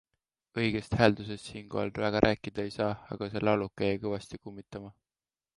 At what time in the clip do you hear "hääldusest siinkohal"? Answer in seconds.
1.01-1.93